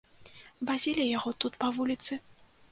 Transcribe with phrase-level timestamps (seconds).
[0.69, 2.13] Вазілі яго тут па вуліцы.